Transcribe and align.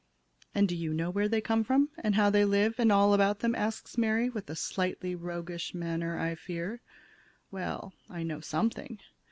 "And 0.55 0.67
do 0.67 0.75
you 0.75 0.95
know 0.95 1.11
where 1.11 1.27
they 1.27 1.41
come 1.41 1.63
from, 1.63 1.89
and 1.99 2.15
how 2.15 2.31
they 2.31 2.43
live, 2.43 2.79
and 2.79 2.91
all 2.91 3.13
about 3.13 3.41
them," 3.41 3.53
asks 3.53 3.99
Mary, 3.99 4.31
with 4.31 4.49
a 4.49 4.55
slightly 4.55 5.13
roguish 5.13 5.75
manner, 5.75 6.17
I 6.17 6.33
fear. 6.33 6.81
"Well, 7.51 7.93
I 8.09 8.23
know 8.23 8.39
something. 8.41 8.97